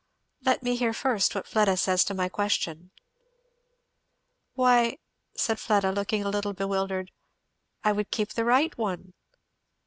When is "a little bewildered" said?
6.25-7.11